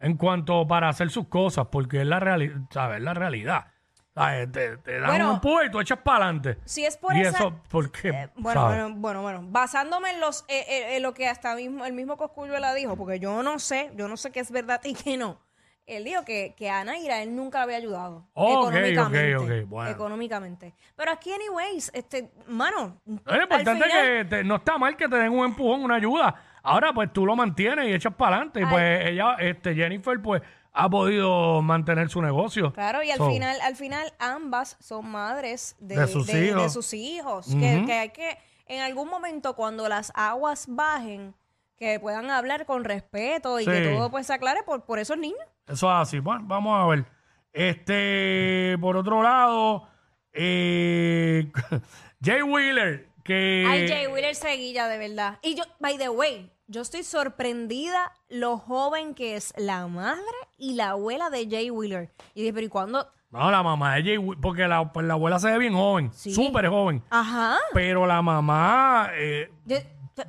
en 0.01 0.17
cuanto 0.17 0.67
para 0.67 0.89
hacer 0.89 1.11
sus 1.11 1.29
cosas, 1.29 1.69
porque 1.71 2.01
es 2.01 2.07
la 2.07 2.19
realidad, 2.19 2.57
¿sabes? 2.71 2.99
Es 2.99 3.05
la 3.05 3.15
realidad. 3.15 3.72
Te, 4.14 4.76
te 4.76 5.00
dan 5.00 5.07
Bueno, 5.09 5.28
un 5.31 5.35
empujón 5.37 5.66
y 5.66 5.71
tú 5.71 5.81
echas 5.81 5.99
para 6.00 6.26
adelante. 6.26 6.59
si 6.66 6.85
es 6.85 6.99
por 6.99 7.16
y 7.16 7.23
esa- 7.23 7.38
eso, 7.38 7.54
¿por 7.71 7.90
qué? 7.90 8.09
Eh, 8.11 8.28
bueno, 8.37 8.61
¿Sabes? 8.61 8.78
bueno, 8.83 8.95
bueno, 9.00 9.23
bueno, 9.23 9.40
basándome 9.45 10.11
en 10.11 10.21
los 10.21 10.45
eh, 10.49 10.64
eh, 10.69 10.97
en 10.97 11.02
lo 11.02 11.14
que 11.14 11.28
hasta 11.28 11.54
mismo 11.54 11.87
el 11.87 11.95
mismo 11.95 12.19
Cosculluela 12.19 12.75
dijo, 12.75 12.95
porque 12.97 13.19
yo 13.19 13.42
no 13.42 13.59
sé, 13.59 13.90
yo 13.97 14.09
no 14.09 14.19
sé 14.19 14.31
qué 14.31 14.40
es 14.40 14.50
verdad 14.50 14.81
y 14.85 14.92
qué 14.95 15.16
no. 15.16 15.40
Él 15.87 16.04
dijo 16.04 16.25
que, 16.25 16.54
que 16.57 16.71
a 16.71 16.81
Ana 16.81 16.97
Ira 16.99 17.23
él 17.23 17.35
nunca 17.35 17.59
la 17.59 17.64
había 17.64 17.76
ayudado 17.78 18.28
Ok, 18.35 18.69
económicamente. 18.71 19.37
ok, 19.37 19.42
ok, 19.62 19.69
bueno. 19.69 19.90
Económicamente. 19.90 20.75
Pero 20.95 21.11
aquí, 21.11 21.33
anyways, 21.33 21.90
este, 21.92 22.31
mano, 22.47 23.00
Es 23.07 23.42
importante 23.42 23.73
final- 23.85 23.90
que 23.90 24.25
te- 24.28 24.45
no 24.45 24.57
está 24.57 24.78
mal 24.78 24.97
que 24.97 25.09
te 25.09 25.16
den 25.16 25.33
un 25.33 25.45
empujón, 25.45 25.83
una 25.85 25.97
ayuda. 25.97 26.35
Ahora, 26.62 26.92
pues 26.92 27.12
tú 27.12 27.26
lo 27.26 27.35
mantienes 27.35 27.88
y 27.88 27.95
echas 27.95 28.14
para 28.14 28.37
adelante. 28.37 28.61
Y 28.61 28.66
pues 28.66 29.07
ella, 29.07 29.35
este, 29.40 29.75
Jennifer, 29.75 30.21
pues 30.23 30.40
ha 30.75 30.88
podido 30.88 31.61
mantener 31.62 32.09
su 32.09 32.23
negocio. 32.23 32.73
Claro, 32.73 33.02
y 33.02 33.11
al 33.11 33.19
So, 33.19 33.29
final, 33.31 33.61
al 33.61 33.76
final 33.76 34.12
ambas 34.19 34.76
son 34.81 35.07
madres 35.11 35.76
de, 35.81 35.97
De 35.97 36.07
sus 36.07 36.29
hijos. 36.33 36.62
de 36.62 36.69
sus 36.71 36.95
hijos. 36.95 37.47
que, 37.47 37.76
Ujú. 37.76 37.87
que 37.87 37.93
hay 37.93 38.09
que, 38.11 38.38
en 38.67 38.81
algún 38.81 39.09
momento, 39.09 39.55
cuando 39.55 39.88
las 39.88 40.12
aguas 40.14 40.67
bajen, 40.69 41.35
que 41.76 41.99
puedan 42.00 42.31
hablar 42.31 42.64
con 42.64 42.85
respeto 42.85 43.59
y 43.61 43.64
que 43.67 43.85
Sí. 43.85 43.91
todo 43.95 44.11
pues 44.11 44.26
se 44.29 44.33
aclare 44.35 44.62
por, 44.62 44.85
por 44.85 44.99
esos 44.99 45.19
niños. 45.19 45.41
Eso 45.67 45.88
es 45.91 45.97
así. 46.09 46.21
Bueno, 46.21 46.43
vamos 46.45 46.81
a 46.81 46.87
ver. 46.87 47.05
Este, 47.52 48.76
por 48.81 48.97
otro 48.97 49.23
lado, 49.23 49.88
eh, 50.33 51.50
Jay 52.23 52.43
Wheeler, 52.43 53.09
que... 53.23 53.64
Ay, 53.69 53.88
Jay 53.88 54.07
Wheeler 54.07 54.35
Seguilla, 54.35 54.88
de 54.88 54.99
verdad. 54.99 55.38
Y 55.43 55.55
yo, 55.55 55.64
by 55.81 55.97
the 55.99 56.09
way, 56.09 56.50
yo 56.67 56.83
estoy 56.83 57.02
sorprendida 57.02 58.12
lo 58.29 58.59
joven 58.59 59.14
que 59.14 59.37
es 59.37 59.52
la 59.57 59.87
madre 59.87 60.23
y 60.59 60.75
la 60.75 60.91
abuela 60.91 61.31
de 61.31 61.49
Jay 61.50 61.71
Wheeler. 61.71 62.11
Y 62.35 62.41
dije, 62.43 62.52
pero 62.52 62.67
¿y 62.67 62.69
cuándo? 62.69 63.09
No, 63.31 63.50
la 63.50 63.62
mamá 63.62 63.95
de 63.97 64.02
Jay 64.02 64.19
Wheeler, 64.19 64.41
porque 64.41 64.69
la, 64.69 64.93
pues, 64.93 65.07
la 65.07 65.14
abuela 65.14 65.38
se 65.38 65.50
ve 65.50 65.59
bien 65.59 65.73
joven, 65.75 66.12
Sí. 66.12 66.33
súper 66.35 66.69
joven. 66.69 67.02
Ajá. 67.11 67.59
Pero 67.73 68.07
la 68.07 68.21
mamá, 68.23 69.11
eh, 69.14 69.50
Yo, 69.64 69.79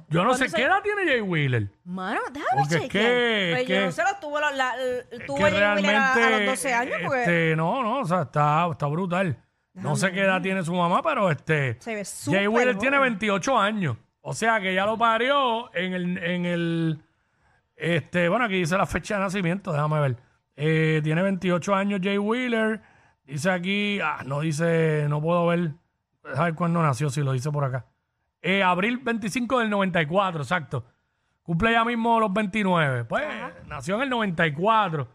yo 0.09 0.23
no 0.23 0.33
sé 0.35 0.45
¿cuándo 0.45 0.55
qué 0.57 0.63
edad 0.63 0.81
tiene 0.83 1.05
Jay 1.11 1.19
Wheeler. 1.21 1.69
Mano, 1.83 2.21
déjame 2.31 2.61
Porque 2.61 2.75
es 2.75 2.81
chequear. 2.83 3.05
que- 3.05 3.49
Pues 3.51 3.61
es 3.63 3.67
yo 3.67 3.75
que- 3.75 3.85
no 3.85 3.91
sé, 3.91 4.03
lo 4.03 4.19
tuvo, 4.21 4.39
la, 4.39 4.75
tuvo 5.27 5.37
Jay 5.37 5.43
Wheeler 5.51 5.63
a, 5.63 5.71
a 5.73 5.75
los 5.75 6.15
realmente, 6.15 6.45
12 6.45 6.73
años 6.73 6.97
porque 7.03 7.19
este, 7.19 7.55
no, 7.57 7.83
no, 7.83 7.99
o 7.99 8.05
sea, 8.05 8.21
está, 8.21 8.69
está 8.71 8.87
brutal. 8.87 9.37
No 9.73 9.95
sé 9.95 10.11
qué 10.11 10.21
edad 10.21 10.41
tiene 10.41 10.63
su 10.63 10.73
mamá, 10.73 11.01
pero 11.01 11.31
este, 11.31 11.77
se 11.79 11.95
ve 11.95 12.03
Jay 12.05 12.47
Wheeler 12.47 12.77
tiene 12.77 12.97
joven. 12.97 13.13
28 13.13 13.59
años. 13.59 13.97
O 14.21 14.33
sea 14.33 14.59
que 14.61 14.73
ya 14.73 14.85
lo 14.85 14.97
parió 14.97 15.73
en 15.75 15.93
el, 15.93 16.17
en 16.17 16.45
el, 16.45 17.03
este, 17.75 18.29
bueno, 18.29 18.45
aquí 18.45 18.55
dice 18.55 18.77
la 18.77 18.85
fecha 18.85 19.15
de 19.15 19.21
nacimiento, 19.21 19.71
déjame 19.71 19.99
ver. 19.99 20.17
Eh, 20.55 21.01
tiene 21.03 21.21
28 21.23 21.75
años 21.75 21.99
Jay 22.03 22.17
Wheeler. 22.17 22.81
Dice 23.25 23.49
aquí, 23.49 23.99
ah, 24.01 24.21
no 24.25 24.41
dice, 24.41 25.07
no 25.09 25.21
puedo 25.21 25.47
ver, 25.47 25.71
a 26.35 26.43
ver 26.43 26.55
cuándo 26.55 26.81
nació, 26.81 27.09
si 27.09 27.21
lo 27.21 27.31
dice 27.31 27.51
por 27.51 27.63
acá. 27.63 27.85
Eh, 28.41 28.61
abril 28.61 28.99
25 28.99 29.59
del 29.59 29.69
94, 29.69 30.41
exacto. 30.41 30.85
Cumple 31.41 31.71
ya 31.73 31.83
mismo 31.83 32.19
los 32.19 32.31
29. 32.31 33.05
Pues 33.05 33.23
nació 33.67 33.95
en 33.95 34.03
el 34.03 34.09
94. 34.09 35.07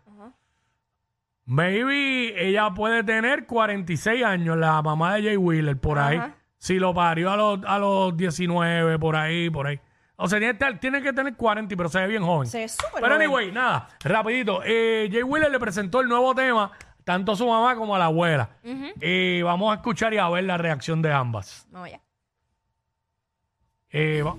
Maybe 1.53 2.47
ella 2.47 2.71
puede 2.75 3.03
tener 3.03 3.47
46 3.47 4.23
años, 4.23 4.57
la 4.59 4.83
mamá 4.83 5.15
de 5.15 5.23
Jay 5.23 5.37
Wheeler, 5.39 5.81
por 5.81 5.99
ahí. 5.99 6.19
Ajá. 6.19 6.35
Si 6.59 6.79
lo 6.79 6.93
parió 6.93 7.31
a 7.31 7.37
los, 7.39 7.61
a 7.67 7.79
los 7.79 8.15
19, 8.17 8.99
por 8.99 9.17
ahí, 9.17 9.49
por 9.49 9.67
ahí. 9.67 9.81
O 10.17 10.29
sea, 10.29 10.39
tiene, 10.39 10.53
que 10.59 10.65
estar- 10.65 10.79
tiene 10.79 11.01
que 11.01 11.13
tener 11.15 11.37
40, 11.37 11.75
pero 11.75 11.89
se 11.89 12.01
ve 12.01 12.07
bien 12.09 12.23
joven. 12.23 12.47
Se 12.49 12.59
ve 12.59 12.69
súper 12.69 12.91
Pero 13.01 13.07
joven. 13.15 13.23
anyway, 13.23 13.51
nada, 13.53 13.89
rapidito. 14.05 14.61
Eh, 14.63 15.09
Jay 15.11 15.23
Wheeler 15.23 15.51
le 15.51 15.59
presentó 15.59 16.01
el 16.03 16.09
nuevo 16.09 16.35
tema, 16.35 16.71
tanto 17.05 17.33
a 17.33 17.37
su 17.37 17.47
mamá 17.49 17.75
como 17.77 17.97
a 17.97 17.99
la 17.99 18.05
abuela. 18.07 18.51
Y 19.01 19.41
vamos 19.41 19.73
a 19.73 19.77
escuchar 19.77 20.13
y 20.13 20.19
a 20.19 20.29
ver 20.29 20.45
la 20.45 20.59
reacción 20.59 21.01
de 21.01 21.13
ambas. 21.15 21.67
No, 21.71 21.87
ya. 21.87 21.99
Eh, 23.91 24.21
va- 24.23 24.37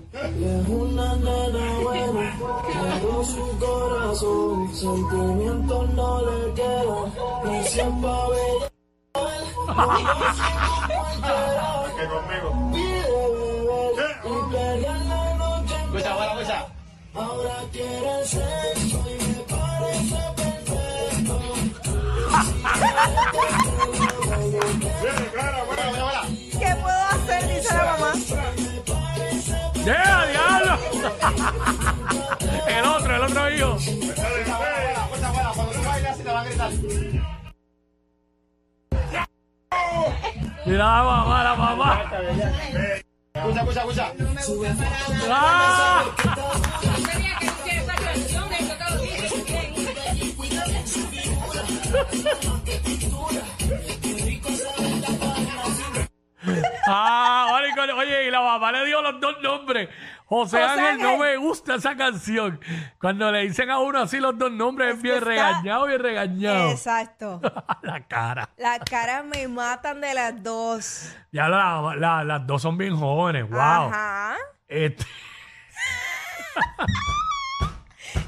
ahora 17.15 17.56
quiere 17.72 18.25
sexo 18.25 19.00
y 19.10 19.18
me 19.27 19.44
parece 19.50 20.18
perfecto. 20.36 21.39
Mira 40.66 40.86
la 40.86 41.04
mamá, 41.04 41.44
la 41.44 41.56
mamá. 41.56 42.04
Escucha, 43.34 43.62
escucha, 43.62 43.84
escucha. 44.38 44.76
¡Ah! 45.32 46.04
Ah, 56.91 57.48
vale, 57.51 57.93
oye, 57.93 58.27
y 58.27 58.31
la 58.31 58.41
mamá 58.41 58.72
le 58.72 58.86
dio 58.86 59.01
los 59.01 59.19
dos 59.19 59.36
nombres. 59.41 59.89
José 60.25 60.62
José 60.62 60.63
Ángel, 60.63 60.98
no 61.01 61.10
Ángel. 61.10 61.19
me 61.22 61.38
gusta 61.38 61.75
esa 61.75 61.96
canción. 61.96 62.60
Cuando 63.00 63.31
le 63.31 63.41
dicen 63.41 63.69
a 63.72 63.79
uno 63.79 64.00
así 64.00 64.19
los 64.19 64.38
dos 64.38 64.51
nombres, 64.51 64.89
es 64.89 64.96
Es 64.98 65.01
bien 65.01 65.13
que 65.15 65.19
está- 65.19 65.29
regañado, 65.29 65.86
bien 65.88 66.00
regañado. 66.01 66.72
Exacto. 66.72 67.41
la 67.81 68.01
cara. 68.08 68.50
Las 68.58 68.79
caras 68.79 69.25
me 69.25 69.48
matan 69.48 70.01
de 70.01 70.13
las 70.13 70.41
dos. 70.43 71.15
Ya 71.31 71.48
la- 71.50 71.93
la- 71.98 72.24
las 72.24 72.46
dos 72.46 72.62
son 72.62 72.77
bien 72.77 72.96
jóvenes, 72.96 73.50
wow. 73.50 73.60
Ajá. 73.60 74.36
Este, 74.67 75.05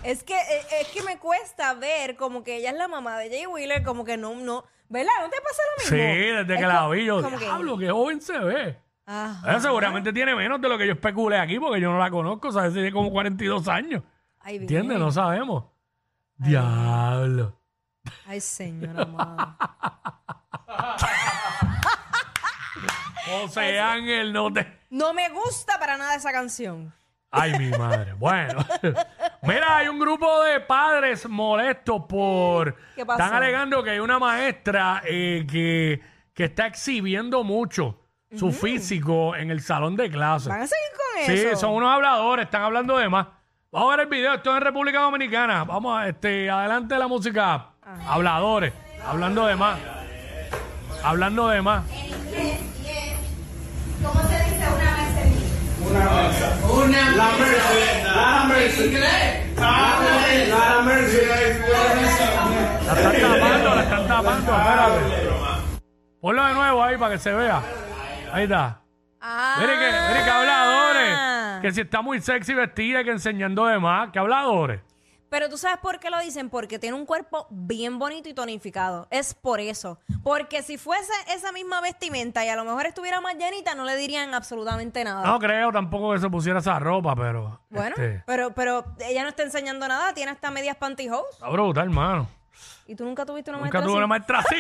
Es 0.03 0.23
que, 0.23 0.35
eh, 0.35 0.61
es 0.81 0.87
que 0.89 1.03
me 1.03 1.17
cuesta 1.19 1.73
ver 1.75 2.15
como 2.15 2.43
que 2.43 2.57
ella 2.57 2.71
es 2.71 2.75
la 2.77 2.87
mamá 2.87 3.17
de 3.17 3.29
Jay 3.29 3.45
Wheeler, 3.45 3.83
como 3.83 4.03
que 4.05 4.17
no, 4.17 4.33
no. 4.35 4.63
¿Verdad? 4.91 5.11
¿No 5.21 5.29
te 5.29 5.37
pasa 5.41 5.61
lo 5.77 5.85
sí, 5.85 5.95
mismo? 5.95 6.37
desde 6.37 6.53
Es 6.53 6.59
que 6.59 6.67
la 6.67 6.87
vi 6.89 7.05
yo, 7.05 7.21
como 7.21 7.37
que- 7.39 7.45
diablo, 7.45 7.77
qué 7.77 7.89
joven 7.91 8.21
se 8.21 8.37
ve. 8.37 8.77
Ajá. 9.05 9.49
Ella 9.49 9.59
seguramente 9.61 10.11
tiene 10.13 10.35
menos 10.35 10.59
de 10.61 10.67
lo 10.69 10.77
que 10.77 10.85
yo 10.85 10.93
especulé 10.93 11.37
aquí, 11.39 11.59
porque 11.59 11.79
yo 11.81 11.91
no 11.91 11.97
la 11.99 12.11
conozco, 12.11 12.51
¿sabes? 12.51 12.73
Tiene 12.73 12.91
como 12.91 13.09
42 13.09 13.67
años. 13.69 14.03
Ay, 14.39 14.53
bien. 14.59 14.63
¿Entiendes? 14.63 14.99
No 14.99 15.11
sabemos. 15.11 15.63
Diablo. 16.35 17.57
Ay, 18.27 18.41
señora 18.41 19.03
amada. 19.03 19.57
José 23.25 23.79
Ángel, 23.79 24.33
no 24.33 24.51
te... 24.51 24.79
No 24.89 25.13
me 25.13 25.29
gusta 25.29 25.79
para 25.79 25.97
nada 25.97 26.15
esa 26.15 26.31
canción. 26.31 26.93
Ay, 27.29 27.57
mi 27.57 27.69
madre. 27.77 28.13
Bueno. 28.13 28.65
Mira, 29.43 29.77
hay 29.77 29.87
un 29.87 29.99
grupo 29.99 30.43
de 30.43 30.59
padres 30.59 31.27
molestos 31.27 32.03
por... 32.07 32.75
¿Qué 32.95 33.05
pasó? 33.05 33.23
Están 33.23 33.37
alegando 33.41 33.83
que 33.83 33.89
hay 33.91 33.99
una 33.99 34.19
maestra 34.19 35.01
eh, 35.05 35.45
que, 35.49 35.99
que 36.33 36.43
está 36.45 36.67
exhibiendo 36.67 37.43
mucho 37.43 37.97
su 38.37 38.51
físico 38.51 39.35
en 39.35 39.49
el 39.51 39.61
salón 39.61 39.95
de 39.95 40.09
clase. 40.09 40.47
¿Van 40.49 40.61
a 40.61 40.67
seguir 40.67 40.87
con 40.95 41.25
Sí, 41.25 41.41
eso? 41.47 41.59
son 41.59 41.71
unos 41.73 41.91
habladores, 41.91 42.45
están 42.45 42.61
hablando 42.61 42.97
de 42.97 43.09
más. 43.09 43.27
Vamos 43.71 43.93
a 43.93 43.97
ver 43.97 44.05
el 44.05 44.11
video, 44.11 44.33
esto 44.35 44.51
es 44.51 44.57
en 44.57 44.63
República 44.63 44.99
Dominicana. 45.01 45.63
Vamos, 45.63 45.99
a, 45.99 46.07
este, 46.07 46.49
adelante 46.49 46.97
la 46.97 47.07
música. 47.07 47.69
Habladores, 48.07 48.73
hablando 49.05 49.45
de 49.47 49.55
más. 49.55 49.79
Hablando 51.03 51.47
de 51.47 51.61
más. 51.61 51.83
La 62.85 62.93
están 62.93 63.21
tapando, 63.21 63.75
la 63.75 63.81
están 63.83 64.07
tapando, 64.07 64.51
espérate. 64.51 64.99
Ponlo 66.19 66.45
de 66.45 66.53
nuevo 66.53 66.83
ahí 66.83 66.97
para 66.97 67.13
que 67.13 67.19
se 67.19 67.33
vea. 67.33 67.61
Ahí 68.31 68.43
está. 68.43 68.81
Ah. 69.19 69.55
Mire 69.59 69.73
que, 69.73 69.85
mire 70.09 70.23
que 70.23 70.29
habladores. 70.29 71.61
Que 71.61 71.71
si 71.71 71.81
está 71.81 72.01
muy 72.01 72.21
sexy 72.21 72.53
vestida, 72.53 73.03
que 73.03 73.11
enseñando 73.11 73.65
de 73.65 73.79
más. 73.79 74.11
Que 74.11 74.19
habladores. 74.19 74.81
Pero 75.31 75.47
tú 75.47 75.57
sabes 75.57 75.77
por 75.77 75.97
qué 76.01 76.09
lo 76.09 76.19
dicen, 76.19 76.49
porque 76.49 76.77
tiene 76.77 76.97
un 76.97 77.05
cuerpo 77.05 77.47
bien 77.49 77.99
bonito 77.99 78.27
y 78.27 78.33
tonificado. 78.33 79.07
Es 79.11 79.33
por 79.33 79.61
eso. 79.61 79.97
Porque 80.23 80.61
si 80.61 80.77
fuese 80.77 81.13
esa 81.33 81.53
misma 81.53 81.79
vestimenta 81.79 82.43
y 82.43 82.49
a 82.49 82.57
lo 82.57 82.65
mejor 82.65 82.85
estuviera 82.85 83.21
más 83.21 83.35
llenita, 83.35 83.73
no 83.73 83.85
le 83.85 83.95
dirían 83.95 84.33
absolutamente 84.33 85.05
nada. 85.05 85.25
No 85.25 85.39
creo 85.39 85.71
tampoco 85.71 86.11
que 86.11 86.19
se 86.19 86.29
pusiera 86.29 86.59
esa 86.59 86.77
ropa, 86.79 87.15
pero. 87.15 87.61
bueno, 87.69 87.95
este, 87.97 88.21
pero, 88.25 88.53
pero 88.53 88.83
ella 88.99 89.23
no 89.23 89.29
está 89.29 89.43
enseñando 89.43 89.87
nada, 89.87 90.13
tiene 90.13 90.31
hasta 90.33 90.51
medias 90.51 90.75
pantyhose. 90.75 91.23
está 91.31 91.47
brutal, 91.47 91.85
hermano. 91.85 92.27
¿Y 92.85 92.95
tú 92.95 93.05
nunca 93.05 93.25
tuviste 93.25 93.51
una 93.51 93.59
Nunca 93.59 93.79
maestra 93.79 93.87
tuve 93.87 93.97
una 93.99 94.07
maestra 94.07 94.39
así. 94.39 94.55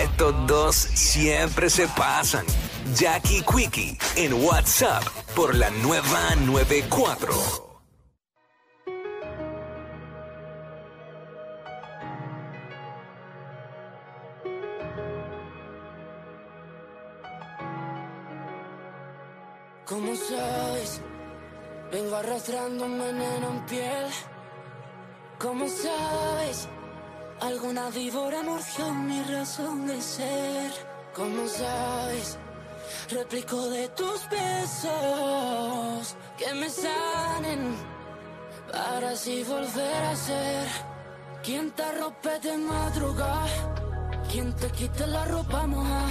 Estos 0.00 0.46
dos 0.46 0.76
siempre 0.76 1.68
se 1.68 1.88
pasan. 1.88 2.46
Jackie 2.94 3.42
Quickie 3.42 3.98
en 4.14 4.32
WhatsApp 4.44 5.02
por 5.34 5.56
la 5.56 5.70
nueva 5.70 6.36
94. 6.36 7.63
Arrastrando 22.16 22.84
un 22.84 22.98
veneno 22.98 23.48
en 23.50 23.66
piel. 23.66 24.06
¿Cómo 25.38 25.66
sabes? 25.66 26.68
Alguna 27.40 27.90
víbora 27.90 28.40
mordió 28.42 28.94
mi 28.94 29.20
razón 29.24 29.86
de 29.88 30.00
ser. 30.00 30.70
¿Cómo 31.12 31.48
sabes? 31.48 32.38
Replico 33.10 33.68
de 33.68 33.88
tus 33.88 34.28
besos 34.30 36.16
que 36.38 36.54
me 36.54 36.70
sanen 36.70 37.76
para 38.70 39.10
así 39.10 39.42
volver 39.42 40.04
a 40.04 40.14
ser. 40.14 40.68
¿Quién 41.42 41.72
te 41.72 41.90
rompe 41.98 42.38
de 42.38 42.56
madrugada? 42.58 44.22
¿Quién 44.30 44.54
te 44.54 44.70
quita 44.70 45.06
la 45.08 45.24
ropa 45.24 45.66
moja? 45.66 46.06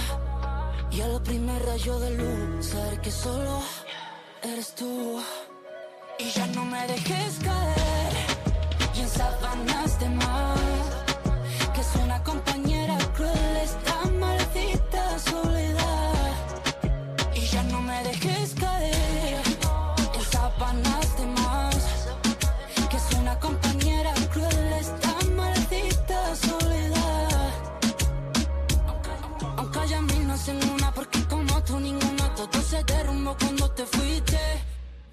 Y 0.90 1.00
al 1.00 1.22
primer 1.22 1.64
rayo 1.64 1.98
de 1.98 2.10
luz, 2.10 2.66
saber 2.66 3.00
que 3.00 3.10
solo 3.10 3.62
eres 4.42 4.74
tú. 4.74 5.20
Y 6.18 6.30
ya 6.30 6.46
no 6.48 6.64
me 6.64 6.86
dejes 6.86 7.38
caer. 7.42 8.12
Y 8.94 9.00
en 9.00 9.08
sábanas 9.08 9.98
de 9.98 10.08
mar, 10.10 10.56
que 11.74 11.80
es 11.80 11.96
una 12.02 12.22
compañera 12.22 12.96
cruel, 13.16 13.56
esta 13.62 14.08
maldita 14.10 15.18
soledad. 15.18 16.32
Y 17.34 17.40
ya 17.40 17.62
no 17.64 17.80
me 17.82 18.02
dejes 18.04 18.54
caer. 18.54 19.42
En 20.14 20.24
sábanas 20.30 21.18
de 21.18 21.26
mar, 21.26 21.74
que 22.90 22.96
es 22.96 23.18
una 23.18 23.38
compañera 23.40 24.14
cruel, 24.32 24.72
esta 24.78 25.14
maldita 25.34 26.36
soledad. 26.36 27.50
Aunque 29.56 29.78
haya 29.80 30.00
mil 30.00 30.26
no 30.28 30.34
hacen 30.34 30.58
una 30.70 30.92
porque 30.92 31.24
como 31.24 31.60
tú 31.64 31.80
ninguna 31.80 32.34
todo 32.36 32.62
se 32.62 32.84
derrumbó 32.84 33.36
cuando 33.36 33.68
te 33.72 33.84
fuiste 33.86 34.63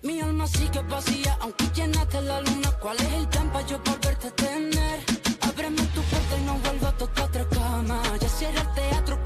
Mi 0.04 0.20
alma 0.20 0.48
sigue 0.48 0.82
vacía 0.90 1.38
aunque 1.42 1.66
llenaste 1.76 2.22
la 2.22 2.42
luna 2.42 2.72
¿Cuál 2.80 2.98
es 2.98 3.14
el 3.14 3.28
plan 3.28 3.52
para 3.52 3.68
yo 3.68 3.80
volverte 3.86 4.28
a 4.30 4.32
tener? 4.32 5.00
Ábreme 5.42 5.82
tu 5.94 6.02
puerta 6.02 6.38
y 6.40 6.44
no 6.44 6.58
vuelvo 6.58 6.88
a 6.88 6.98
tocar 6.98 7.26
otra 7.26 7.48
cama 7.50 8.02
Ya 8.20 8.28
cierra 8.28 8.62
el 8.62 8.74
teatro 8.74 9.21